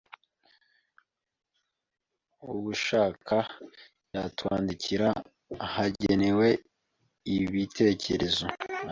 [2.53, 3.37] ubushaka
[4.15, 5.07] yatwandikira
[5.65, 6.47] ahagenewe
[7.35, 8.45] ibitekerezo